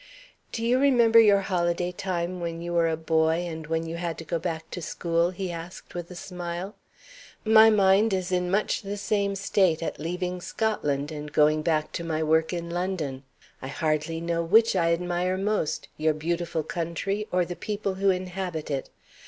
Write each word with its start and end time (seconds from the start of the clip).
"Do 0.51 0.65
you 0.65 0.79
remember 0.79 1.19
your 1.19 1.41
holiday 1.41 1.91
time 1.91 2.39
when 2.39 2.59
you 2.59 2.73
were 2.73 2.87
a 2.89 2.97
boy, 2.97 3.45
and 3.45 3.67
when 3.67 3.85
you 3.85 3.97
had 3.97 4.17
to 4.17 4.23
go 4.23 4.39
back 4.39 4.71
to 4.71 4.81
school?" 4.81 5.29
he 5.29 5.51
asked 5.51 5.93
with 5.93 6.09
a 6.09 6.15
smile. 6.15 6.73
"My 7.45 7.69
mind 7.69 8.11
is 8.11 8.31
in 8.31 8.49
much 8.49 8.81
the 8.81 8.97
same 8.97 9.35
state 9.35 9.83
at 9.83 9.99
leaving 9.99 10.41
Scotland, 10.41 11.11
and 11.11 11.31
going 11.31 11.61
back 11.61 11.91
to 11.91 12.03
my 12.03 12.23
work 12.23 12.51
in 12.51 12.67
London. 12.71 13.21
I 13.61 13.67
hardly 13.67 14.19
know 14.19 14.41
which 14.41 14.75
I 14.75 14.91
admire 14.91 15.37
most 15.37 15.87
your 15.97 16.15
beautiful 16.15 16.63
country 16.63 17.27
or 17.31 17.45
the 17.45 17.55
people 17.55 17.93
who 17.93 18.09
inhabit 18.09 18.71
it. 18.71 18.89